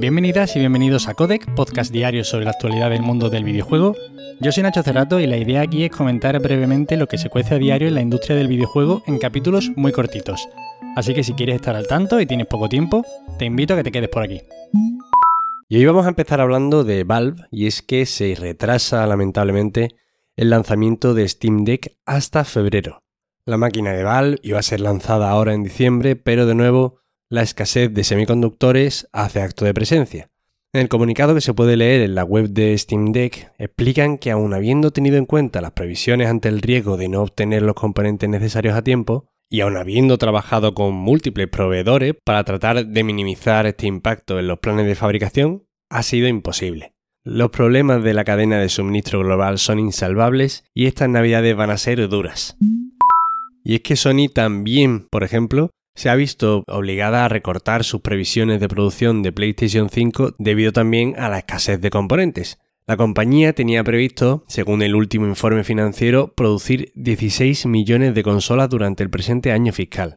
Bienvenidas 0.00 0.56
y 0.56 0.60
bienvenidos 0.60 1.08
a 1.08 1.14
Codec, 1.14 1.54
podcast 1.54 1.92
diario 1.92 2.24
sobre 2.24 2.46
la 2.46 2.52
actualidad 2.52 2.88
del 2.88 3.02
mundo 3.02 3.28
del 3.28 3.44
videojuego. 3.44 3.94
Yo 4.40 4.50
soy 4.50 4.62
Nacho 4.62 4.82
Cerrato 4.82 5.20
y 5.20 5.26
la 5.26 5.36
idea 5.36 5.60
aquí 5.60 5.84
es 5.84 5.90
comentar 5.90 6.40
brevemente 6.40 6.96
lo 6.96 7.06
que 7.06 7.18
se 7.18 7.28
cuece 7.28 7.56
a 7.56 7.58
diario 7.58 7.86
en 7.86 7.96
la 7.96 8.00
industria 8.00 8.34
del 8.34 8.48
videojuego 8.48 9.02
en 9.06 9.18
capítulos 9.18 9.70
muy 9.76 9.92
cortitos. 9.92 10.48
Así 10.96 11.12
que 11.12 11.22
si 11.22 11.34
quieres 11.34 11.56
estar 11.56 11.76
al 11.76 11.86
tanto 11.86 12.18
y 12.18 12.24
tienes 12.24 12.46
poco 12.46 12.70
tiempo, 12.70 13.04
te 13.38 13.44
invito 13.44 13.74
a 13.74 13.76
que 13.76 13.82
te 13.82 13.92
quedes 13.92 14.08
por 14.08 14.22
aquí. 14.22 14.40
Y 15.68 15.76
hoy 15.76 15.84
vamos 15.84 16.06
a 16.06 16.08
empezar 16.08 16.40
hablando 16.40 16.82
de 16.82 17.04
Valve 17.04 17.42
y 17.50 17.66
es 17.66 17.82
que 17.82 18.06
se 18.06 18.34
retrasa 18.40 19.06
lamentablemente 19.06 19.96
el 20.34 20.48
lanzamiento 20.48 21.12
de 21.12 21.28
Steam 21.28 21.66
Deck 21.66 21.92
hasta 22.06 22.44
febrero. 22.44 23.02
La 23.44 23.58
máquina 23.58 23.92
de 23.92 24.02
Valve 24.02 24.38
iba 24.44 24.60
a 24.60 24.62
ser 24.62 24.80
lanzada 24.80 25.28
ahora 25.28 25.52
en 25.52 25.62
diciembre, 25.62 26.16
pero 26.16 26.46
de 26.46 26.54
nuevo 26.54 27.00
la 27.30 27.42
escasez 27.42 27.94
de 27.94 28.02
semiconductores 28.02 29.08
hace 29.12 29.40
acto 29.40 29.64
de 29.64 29.72
presencia. 29.72 30.30
En 30.72 30.80
el 30.82 30.88
comunicado 30.88 31.34
que 31.34 31.40
se 31.40 31.54
puede 31.54 31.76
leer 31.76 32.02
en 32.02 32.16
la 32.16 32.24
web 32.24 32.48
de 32.48 32.76
Steam 32.76 33.12
Deck, 33.12 33.52
explican 33.58 34.18
que 34.18 34.32
aun 34.32 34.52
habiendo 34.52 34.90
tenido 34.90 35.16
en 35.16 35.26
cuenta 35.26 35.60
las 35.60 35.72
previsiones 35.72 36.28
ante 36.28 36.48
el 36.48 36.60
riesgo 36.60 36.96
de 36.96 37.08
no 37.08 37.22
obtener 37.22 37.62
los 37.62 37.74
componentes 37.74 38.28
necesarios 38.28 38.74
a 38.74 38.82
tiempo, 38.82 39.28
y 39.48 39.60
aun 39.60 39.76
habiendo 39.76 40.18
trabajado 40.18 40.74
con 40.74 40.94
múltiples 40.94 41.48
proveedores 41.48 42.14
para 42.24 42.44
tratar 42.44 42.86
de 42.86 43.04
minimizar 43.04 43.66
este 43.66 43.86
impacto 43.86 44.38
en 44.38 44.48
los 44.48 44.58
planes 44.58 44.86
de 44.86 44.94
fabricación, 44.96 45.64
ha 45.88 46.02
sido 46.02 46.28
imposible. 46.28 46.94
Los 47.24 47.50
problemas 47.50 48.02
de 48.02 48.14
la 48.14 48.24
cadena 48.24 48.58
de 48.58 48.68
suministro 48.68 49.20
global 49.20 49.58
son 49.58 49.78
insalvables 49.78 50.64
y 50.74 50.86
estas 50.86 51.08
navidades 51.08 51.54
van 51.54 51.70
a 51.70 51.78
ser 51.78 52.08
duras. 52.08 52.56
Y 53.62 53.74
es 53.74 53.80
que 53.82 53.96
Sony 53.96 54.28
también, 54.32 55.06
por 55.10 55.22
ejemplo, 55.22 55.70
se 56.00 56.08
ha 56.08 56.14
visto 56.14 56.64
obligada 56.66 57.26
a 57.26 57.28
recortar 57.28 57.84
sus 57.84 58.00
previsiones 58.00 58.58
de 58.58 58.68
producción 58.68 59.22
de 59.22 59.32
PlayStation 59.32 59.90
5 59.90 60.36
debido 60.38 60.72
también 60.72 61.14
a 61.18 61.28
la 61.28 61.40
escasez 61.40 61.78
de 61.78 61.90
componentes. 61.90 62.58
La 62.86 62.96
compañía 62.96 63.52
tenía 63.52 63.84
previsto, 63.84 64.42
según 64.48 64.80
el 64.80 64.94
último 64.94 65.26
informe 65.26 65.62
financiero, 65.62 66.32
producir 66.34 66.90
16 66.94 67.66
millones 67.66 68.14
de 68.14 68.22
consolas 68.22 68.70
durante 68.70 69.02
el 69.02 69.10
presente 69.10 69.52
año 69.52 69.74
fiscal, 69.74 70.14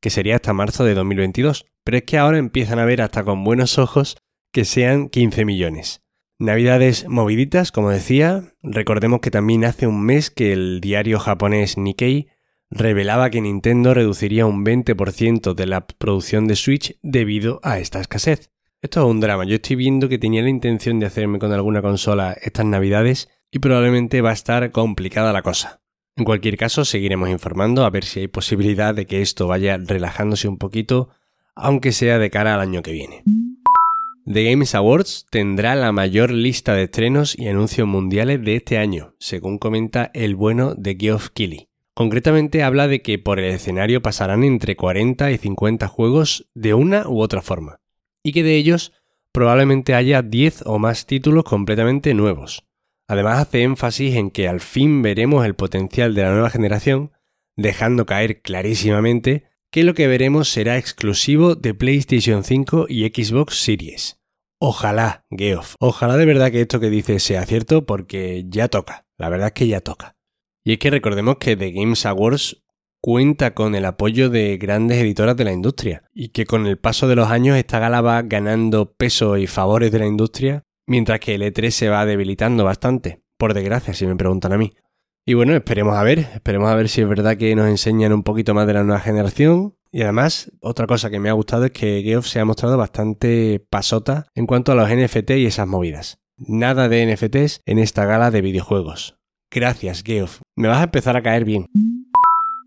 que 0.00 0.08
sería 0.08 0.36
hasta 0.36 0.54
marzo 0.54 0.84
de 0.84 0.94
2022, 0.94 1.66
pero 1.84 1.98
es 1.98 2.04
que 2.04 2.16
ahora 2.16 2.38
empiezan 2.38 2.78
a 2.78 2.86
ver 2.86 3.02
hasta 3.02 3.22
con 3.22 3.44
buenos 3.44 3.76
ojos 3.76 4.16
que 4.52 4.64
sean 4.64 5.10
15 5.10 5.44
millones. 5.44 6.00
Navidades 6.38 7.06
moviditas, 7.10 7.72
como 7.72 7.90
decía, 7.90 8.54
recordemos 8.62 9.20
que 9.20 9.30
también 9.30 9.66
hace 9.66 9.86
un 9.86 10.02
mes 10.02 10.30
que 10.30 10.54
el 10.54 10.80
diario 10.80 11.18
japonés 11.18 11.76
Nikkei 11.76 12.28
revelaba 12.70 13.30
que 13.30 13.40
Nintendo 13.40 13.94
reduciría 13.94 14.46
un 14.46 14.64
20% 14.64 15.54
de 15.54 15.66
la 15.66 15.86
producción 15.86 16.46
de 16.46 16.56
Switch 16.56 16.98
debido 17.02 17.60
a 17.62 17.78
esta 17.78 18.00
escasez. 18.00 18.50
Esto 18.82 19.00
es 19.00 19.10
un 19.10 19.20
drama, 19.20 19.44
yo 19.44 19.56
estoy 19.56 19.76
viendo 19.76 20.08
que 20.08 20.18
tenía 20.18 20.42
la 20.42 20.50
intención 20.50 21.00
de 21.00 21.06
hacerme 21.06 21.38
con 21.38 21.52
alguna 21.52 21.82
consola 21.82 22.36
estas 22.40 22.66
navidades 22.66 23.28
y 23.50 23.58
probablemente 23.58 24.20
va 24.20 24.30
a 24.30 24.34
estar 24.34 24.70
complicada 24.70 25.32
la 25.32 25.42
cosa. 25.42 25.80
En 26.16 26.24
cualquier 26.24 26.56
caso, 26.56 26.84
seguiremos 26.84 27.28
informando 27.28 27.84
a 27.84 27.90
ver 27.90 28.04
si 28.04 28.20
hay 28.20 28.28
posibilidad 28.28 28.94
de 28.94 29.06
que 29.06 29.22
esto 29.22 29.46
vaya 29.46 29.76
relajándose 29.76 30.48
un 30.48 30.56
poquito, 30.56 31.10
aunque 31.54 31.92
sea 31.92 32.18
de 32.18 32.30
cara 32.30 32.54
al 32.54 32.60
año 32.60 32.82
que 32.82 32.92
viene. 32.92 33.22
The 34.26 34.50
Games 34.50 34.74
Awards 34.74 35.26
tendrá 35.30 35.74
la 35.76 35.92
mayor 35.92 36.30
lista 36.30 36.74
de 36.74 36.84
estrenos 36.84 37.38
y 37.38 37.48
anuncios 37.48 37.86
mundiales 37.86 38.42
de 38.42 38.56
este 38.56 38.78
año, 38.78 39.14
según 39.18 39.58
comenta 39.58 40.10
el 40.14 40.34
bueno 40.34 40.74
de 40.74 40.96
Geoff 40.98 41.28
Keighley. 41.30 41.68
Concretamente 41.96 42.62
habla 42.62 42.88
de 42.88 43.00
que 43.00 43.18
por 43.18 43.38
el 43.38 43.46
escenario 43.46 44.02
pasarán 44.02 44.44
entre 44.44 44.76
40 44.76 45.30
y 45.30 45.38
50 45.38 45.88
juegos 45.88 46.46
de 46.52 46.74
una 46.74 47.08
u 47.08 47.22
otra 47.22 47.40
forma, 47.40 47.80
y 48.22 48.32
que 48.32 48.42
de 48.42 48.54
ellos 48.56 48.92
probablemente 49.32 49.94
haya 49.94 50.20
10 50.20 50.64
o 50.66 50.78
más 50.78 51.06
títulos 51.06 51.44
completamente 51.44 52.12
nuevos. 52.12 52.66
Además 53.08 53.38
hace 53.38 53.62
énfasis 53.62 54.14
en 54.16 54.30
que 54.30 54.46
al 54.46 54.60
fin 54.60 55.00
veremos 55.00 55.46
el 55.46 55.54
potencial 55.54 56.14
de 56.14 56.24
la 56.24 56.32
nueva 56.32 56.50
generación, 56.50 57.12
dejando 57.56 58.04
caer 58.04 58.42
clarísimamente 58.42 59.44
que 59.70 59.82
lo 59.82 59.94
que 59.94 60.06
veremos 60.06 60.50
será 60.50 60.76
exclusivo 60.76 61.54
de 61.54 61.72
PlayStation 61.72 62.44
5 62.44 62.88
y 62.90 63.06
Xbox 63.06 63.62
Series. 63.62 64.20
Ojalá, 64.58 65.24
Geoff, 65.30 65.76
ojalá 65.78 66.18
de 66.18 66.26
verdad 66.26 66.52
que 66.52 66.60
esto 66.60 66.78
que 66.78 66.90
dice 66.90 67.20
sea 67.20 67.46
cierto 67.46 67.86
porque 67.86 68.44
ya 68.48 68.68
toca, 68.68 69.06
la 69.16 69.30
verdad 69.30 69.46
es 69.46 69.52
que 69.54 69.66
ya 69.66 69.80
toca. 69.80 70.15
Y 70.66 70.72
es 70.72 70.78
que 70.80 70.90
recordemos 70.90 71.36
que 71.36 71.56
The 71.56 71.70
Games 71.70 72.04
Awards 72.06 72.64
cuenta 73.00 73.54
con 73.54 73.76
el 73.76 73.84
apoyo 73.84 74.30
de 74.30 74.58
grandes 74.58 74.98
editoras 74.98 75.36
de 75.36 75.44
la 75.44 75.52
industria 75.52 76.02
y 76.12 76.30
que 76.30 76.44
con 76.44 76.66
el 76.66 76.76
paso 76.76 77.06
de 77.06 77.14
los 77.14 77.30
años 77.30 77.56
esta 77.56 77.78
gala 77.78 78.00
va 78.00 78.20
ganando 78.22 78.92
peso 78.96 79.36
y 79.36 79.46
favores 79.46 79.92
de 79.92 80.00
la 80.00 80.06
industria, 80.06 80.64
mientras 80.84 81.20
que 81.20 81.36
el 81.36 81.42
E3 81.42 81.70
se 81.70 81.88
va 81.88 82.04
debilitando 82.04 82.64
bastante, 82.64 83.22
por 83.38 83.54
desgracia, 83.54 83.94
si 83.94 84.08
me 84.08 84.16
preguntan 84.16 84.54
a 84.54 84.58
mí. 84.58 84.72
Y 85.24 85.34
bueno, 85.34 85.54
esperemos 85.54 85.96
a 85.96 86.02
ver, 86.02 86.18
esperemos 86.34 86.68
a 86.68 86.74
ver 86.74 86.88
si 86.88 87.00
es 87.00 87.08
verdad 87.08 87.36
que 87.36 87.54
nos 87.54 87.68
enseñan 87.68 88.12
un 88.12 88.24
poquito 88.24 88.52
más 88.52 88.66
de 88.66 88.74
la 88.74 88.82
nueva 88.82 89.00
generación. 89.00 89.76
Y 89.92 90.02
además, 90.02 90.50
otra 90.60 90.88
cosa 90.88 91.10
que 91.10 91.20
me 91.20 91.28
ha 91.28 91.34
gustado 91.34 91.66
es 91.66 91.70
que 91.70 92.02
Geoff 92.02 92.26
se 92.26 92.40
ha 92.40 92.44
mostrado 92.44 92.76
bastante 92.76 93.64
pasota 93.70 94.26
en 94.34 94.46
cuanto 94.46 94.72
a 94.72 94.74
los 94.74 94.90
NFT 94.90 95.30
y 95.36 95.46
esas 95.46 95.68
movidas. 95.68 96.18
Nada 96.36 96.88
de 96.88 97.06
NFTs 97.06 97.60
en 97.66 97.78
esta 97.78 98.04
gala 98.04 98.32
de 98.32 98.40
videojuegos. 98.40 99.16
Gracias, 99.48 100.02
Geoff. 100.04 100.40
Me 100.58 100.68
vas 100.68 100.80
a 100.80 100.84
empezar 100.84 101.18
a 101.18 101.22
caer 101.22 101.44
bien. 101.44 101.66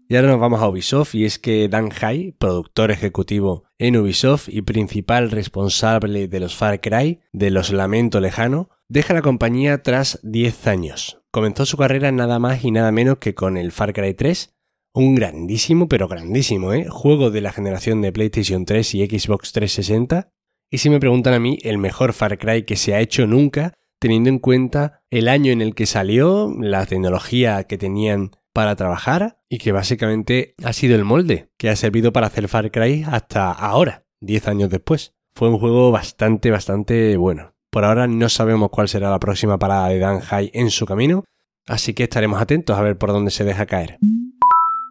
Y 0.07 0.15
ahora 0.15 0.27
nos 0.27 0.39
vamos 0.39 0.61
a 0.61 0.69
Ubisoft 0.69 1.15
y 1.15 1.25
es 1.25 1.39
que 1.39 1.67
Dan 1.67 1.89
Hai, 1.99 2.35
productor 2.37 2.91
ejecutivo 2.91 3.63
en 3.79 3.97
Ubisoft 3.97 4.47
y 4.47 4.61
principal 4.61 5.31
responsable 5.31 6.27
de 6.27 6.39
los 6.39 6.55
Far 6.55 6.81
Cry, 6.81 7.19
de 7.33 7.49
los 7.49 7.71
Lamento 7.71 8.19
Lejano, 8.19 8.69
deja 8.89 9.15
la 9.15 9.23
compañía 9.23 9.81
tras 9.81 10.19
10 10.21 10.67
años. 10.67 11.19
Comenzó 11.31 11.65
su 11.65 11.77
carrera 11.77 12.11
nada 12.11 12.37
más 12.37 12.63
y 12.63 12.69
nada 12.69 12.91
menos 12.91 13.17
que 13.17 13.33
con 13.33 13.57
el 13.57 13.71
Far 13.71 13.93
Cry 13.93 14.13
3, 14.13 14.53
un 14.93 15.15
grandísimo, 15.15 15.87
pero 15.87 16.07
grandísimo, 16.07 16.73
¿eh? 16.73 16.85
juego 16.89 17.31
de 17.31 17.41
la 17.41 17.51
generación 17.51 18.03
de 18.03 18.11
PlayStation 18.11 18.65
3 18.65 18.95
y 18.95 19.07
Xbox 19.07 19.51
360. 19.51 20.29
Y 20.69 20.77
si 20.77 20.91
me 20.91 20.99
preguntan 20.99 21.33
a 21.33 21.39
mí, 21.39 21.57
el 21.63 21.79
mejor 21.79 22.13
Far 22.13 22.37
Cry 22.37 22.65
que 22.65 22.75
se 22.75 22.93
ha 22.93 22.99
hecho 22.99 23.25
nunca 23.25 23.73
teniendo 23.99 24.29
en 24.29 24.39
cuenta 24.39 25.01
el 25.09 25.27
año 25.27 25.51
en 25.51 25.61
el 25.61 25.75
que 25.75 25.85
salió, 25.85 26.53
la 26.59 26.85
tecnología 26.85 27.63
que 27.65 27.77
tenían 27.77 28.31
para 28.53 28.75
trabajar 28.75 29.39
y 29.47 29.57
que 29.57 29.71
básicamente 29.71 30.55
ha 30.63 30.73
sido 30.73 30.95
el 30.95 31.05
molde 31.05 31.49
que 31.57 31.69
ha 31.69 31.75
servido 31.75 32.11
para 32.11 32.27
hacer 32.27 32.47
Far 32.47 32.71
Cry 32.71 33.05
hasta 33.07 33.51
ahora, 33.51 34.05
10 34.21 34.47
años 34.47 34.69
después. 34.69 35.13
Fue 35.33 35.49
un 35.49 35.59
juego 35.59 35.91
bastante, 35.91 36.51
bastante 36.51 37.15
bueno. 37.17 37.53
Por 37.69 37.85
ahora 37.85 38.07
no 38.07 38.29
sabemos 38.29 38.69
cuál 38.71 38.89
será 38.89 39.11
la 39.11 39.19
próxima 39.19 39.59
parada 39.59 39.89
de 39.89 39.99
Dan 39.99 40.21
Hai 40.29 40.49
en 40.53 40.71
su 40.71 40.85
camino, 40.85 41.23
así 41.67 41.93
que 41.93 42.03
estaremos 42.03 42.41
atentos 42.41 42.77
a 42.77 42.81
ver 42.81 42.97
por 42.97 43.11
dónde 43.11 43.31
se 43.31 43.43
deja 43.43 43.67
caer. 43.67 43.99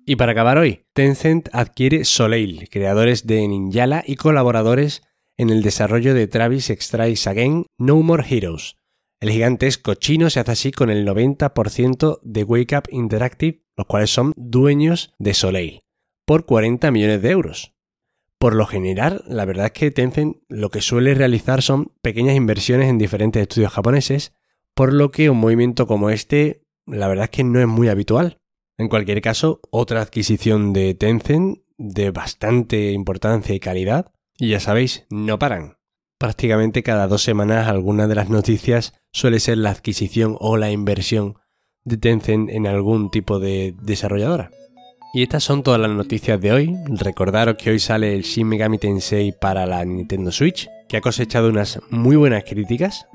Y 0.06 0.16
para 0.16 0.32
acabar 0.32 0.56
hoy, 0.56 0.84
Tencent 0.94 1.48
adquiere 1.52 2.04
Soleil, 2.04 2.68
creadores 2.70 3.26
de 3.26 3.46
Ninjala 3.46 4.04
y 4.06 4.16
colaboradores 4.16 5.02
en 5.36 5.50
el 5.50 5.62
desarrollo 5.62 6.14
de 6.14 6.26
Travis 6.28 6.72
Strikes 6.80 7.28
Again 7.28 7.66
No 7.76 7.96
More 7.96 8.24
Heroes, 8.26 8.76
el 9.20 9.30
gigantesco 9.30 9.94
chino 9.94 10.30
se 10.30 10.40
hace 10.40 10.52
así 10.52 10.72
con 10.72 10.90
el 10.90 11.06
90% 11.06 12.20
de 12.22 12.44
Wake 12.44 12.76
Up 12.76 12.84
Interactive, 12.90 13.64
los 13.76 13.86
cuales 13.86 14.10
son 14.10 14.32
dueños 14.36 15.14
de 15.18 15.34
Soleil, 15.34 15.80
por 16.24 16.46
40 16.46 16.90
millones 16.92 17.22
de 17.22 17.30
euros. 17.30 17.74
Por 18.38 18.54
lo 18.54 18.66
general, 18.66 19.24
la 19.26 19.44
verdad 19.44 19.66
es 19.66 19.72
que 19.72 19.90
Tencent 19.90 20.36
lo 20.48 20.70
que 20.70 20.80
suele 20.80 21.14
realizar 21.14 21.62
son 21.62 21.92
pequeñas 22.00 22.36
inversiones 22.36 22.88
en 22.88 22.98
diferentes 22.98 23.42
estudios 23.42 23.72
japoneses, 23.72 24.34
por 24.74 24.92
lo 24.92 25.10
que 25.10 25.30
un 25.30 25.38
movimiento 25.38 25.88
como 25.88 26.10
este, 26.10 26.62
la 26.86 27.08
verdad 27.08 27.24
es 27.24 27.30
que 27.30 27.42
no 27.42 27.60
es 27.60 27.66
muy 27.66 27.88
habitual. 27.88 28.38
En 28.76 28.88
cualquier 28.88 29.20
caso, 29.20 29.60
otra 29.72 30.00
adquisición 30.00 30.72
de 30.72 30.94
Tencent 30.94 31.58
de 31.76 32.12
bastante 32.12 32.92
importancia 32.92 33.52
y 33.52 33.58
calidad, 33.58 34.12
y 34.36 34.50
ya 34.50 34.60
sabéis, 34.60 35.06
no 35.10 35.40
paran 35.40 35.77
prácticamente 36.18 36.82
cada 36.82 37.06
dos 37.06 37.22
semanas 37.22 37.68
alguna 37.68 38.08
de 38.08 38.16
las 38.16 38.28
noticias 38.28 38.92
suele 39.12 39.40
ser 39.40 39.58
la 39.58 39.70
adquisición 39.70 40.36
o 40.40 40.56
la 40.56 40.70
inversión 40.70 41.36
de 41.84 41.96
Tencent 41.96 42.50
en 42.50 42.66
algún 42.66 43.10
tipo 43.10 43.38
de 43.38 43.74
desarrolladora. 43.80 44.50
Y 45.14 45.22
estas 45.22 45.44
son 45.44 45.62
todas 45.62 45.80
las 45.80 45.90
noticias 45.90 46.38
de 46.40 46.52
hoy. 46.52 46.76
Recordaros 46.86 47.56
que 47.56 47.70
hoy 47.70 47.78
sale 47.78 48.14
el 48.14 48.22
Shin 48.22 48.46
Megami 48.46 48.76
Tensei 48.78 49.32
para 49.32 49.64
la 49.64 49.82
Nintendo 49.84 50.30
Switch, 50.30 50.68
que 50.86 50.98
ha 50.98 51.00
cosechado 51.00 51.48
unas 51.48 51.80
muy 51.88 52.16
buenas 52.16 52.44
críticas. 52.44 53.06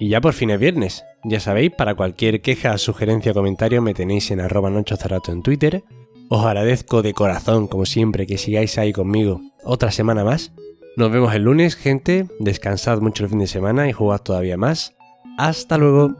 Y 0.00 0.08
ya 0.08 0.20
por 0.20 0.32
fin 0.32 0.50
es 0.50 0.58
viernes. 0.58 1.04
Ya 1.22 1.38
sabéis, 1.38 1.70
para 1.70 1.94
cualquier 1.94 2.40
queja, 2.40 2.76
sugerencia 2.78 3.30
o 3.30 3.34
comentario 3.34 3.80
me 3.80 3.94
tenéis 3.94 4.30
en 4.32 4.40
arroba 4.40 4.70
nochozarato 4.70 5.30
en 5.30 5.42
Twitter. 5.42 5.84
Os 6.28 6.44
agradezco 6.44 7.02
de 7.02 7.14
corazón, 7.14 7.68
como 7.68 7.86
siempre, 7.86 8.26
que 8.26 8.38
sigáis 8.38 8.76
ahí 8.76 8.92
conmigo 8.92 9.40
otra 9.62 9.92
semana 9.92 10.24
más 10.24 10.52
nos 10.96 11.12
vemos 11.12 11.34
el 11.34 11.42
lunes, 11.42 11.76
gente. 11.76 12.26
Descansad 12.40 13.00
mucho 13.00 13.24
el 13.24 13.30
fin 13.30 13.38
de 13.38 13.46
semana 13.46 13.88
y 13.88 13.92
jugad 13.92 14.20
todavía 14.22 14.56
más. 14.56 14.94
Hasta 15.38 15.76
luego. 15.76 16.16